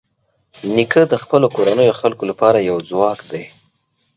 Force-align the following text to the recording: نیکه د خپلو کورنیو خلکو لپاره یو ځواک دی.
نیکه 0.75 1.01
د 1.11 1.13
خپلو 1.23 1.47
کورنیو 1.55 1.97
خلکو 2.01 2.23
لپاره 2.31 2.57
یو 2.69 2.77
ځواک 2.89 3.19
دی. 3.31 3.43